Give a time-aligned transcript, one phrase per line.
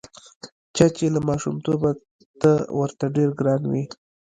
[0.75, 1.91] چا چې له ماشومتوبه
[2.41, 3.83] ته ورته ډېر ګران وې.